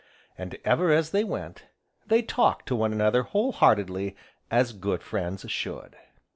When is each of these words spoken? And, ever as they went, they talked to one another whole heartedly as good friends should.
And, 0.35 0.57
ever 0.65 0.89
as 0.91 1.11
they 1.11 1.23
went, 1.23 1.67
they 2.07 2.23
talked 2.23 2.65
to 2.65 2.75
one 2.75 2.91
another 2.91 3.21
whole 3.21 3.51
heartedly 3.51 4.15
as 4.49 4.73
good 4.73 5.03
friends 5.03 5.45
should. 5.51 5.95